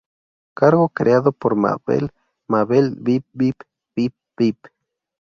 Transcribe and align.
Cargo 0.55 0.89
creado 0.89 1.31
por 1.31 1.53
mabel 1.55 2.09
mabel 2.47 2.95
bep 2.99 3.23
bep 3.35 3.57
bep 3.95 4.15
bep 4.35 4.57